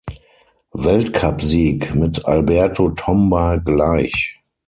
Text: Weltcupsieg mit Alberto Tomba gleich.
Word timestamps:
Weltcupsieg 0.73 1.93
mit 1.93 2.25
Alberto 2.25 2.89
Tomba 2.89 3.57
gleich. 3.57 4.39